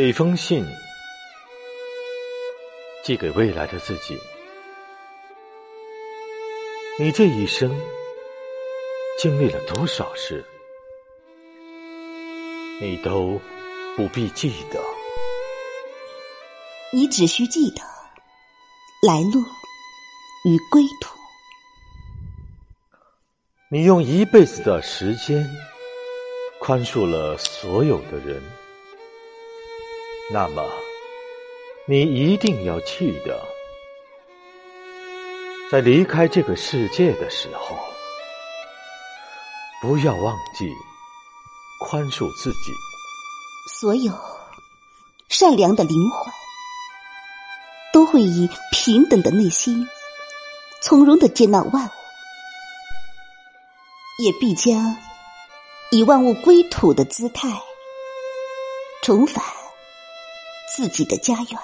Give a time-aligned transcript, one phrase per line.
[0.00, 0.64] 这封信
[3.02, 4.16] 寄给未来的自己。
[7.00, 7.76] 你这一生
[9.18, 10.44] 经历了多少事，
[12.80, 13.40] 你都
[13.96, 14.80] 不必记得。
[16.92, 17.82] 你只需记得
[19.02, 19.40] 来路
[20.44, 21.18] 与归途。
[23.68, 25.44] 你用一辈子的时间
[26.60, 28.40] 宽恕了所有的人。
[30.30, 30.70] 那么，
[31.86, 33.42] 你一定要记得，
[35.70, 37.78] 在离开这个世界的时候，
[39.80, 40.70] 不要忘记
[41.80, 42.72] 宽恕自己。
[43.80, 44.12] 所有
[45.30, 46.30] 善良的灵魂，
[47.94, 49.88] 都会以平等的内心，
[50.82, 51.90] 从容的接纳万物，
[54.22, 54.94] 也必将
[55.90, 57.48] 以万物归土的姿态，
[59.00, 59.57] 重返。
[60.76, 61.60] 自己的家园，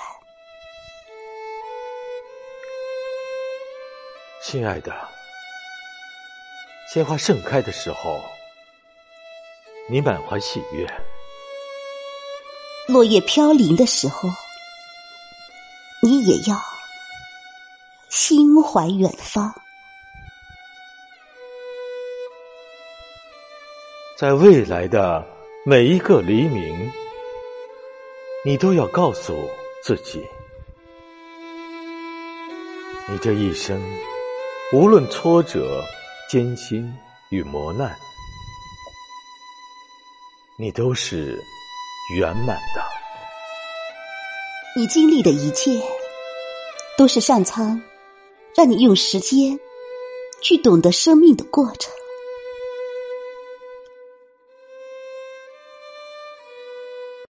[4.43, 4.93] 亲爱的，
[6.93, 8.21] 鲜花盛开的时候，
[9.88, 10.87] 你满怀喜悦；
[12.88, 14.29] 落叶飘零的时候，
[16.02, 16.61] 你也要
[18.09, 19.55] 心怀远方。
[24.18, 25.24] 在未来的
[25.65, 26.93] 每一个黎明。
[28.46, 29.48] 你都要告诉
[29.82, 30.23] 自己，
[33.09, 33.82] 你这一生
[34.70, 35.82] 无论挫折、
[36.28, 36.95] 艰辛
[37.30, 37.96] 与磨难，
[40.59, 41.42] 你都是
[42.18, 42.84] 圆满的。
[44.76, 45.80] 你经历的一切，
[46.98, 47.80] 都是上苍
[48.54, 49.59] 让你用时间
[50.42, 51.90] 去懂得生命的过程。